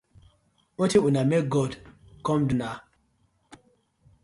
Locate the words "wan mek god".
1.23-1.73